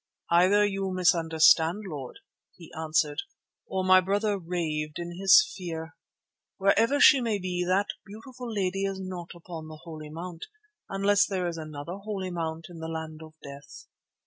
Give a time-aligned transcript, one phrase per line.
[0.31, 2.21] "Either you misunderstood, Lord,"
[2.55, 3.19] he answered,
[3.67, 5.95] "or my brother raved in his fear.
[6.57, 10.45] Wherever she may be, that beautiful lady is not upon the Holy Mount,
[10.89, 13.85] unless there is another Holy Mount in the Land of Death.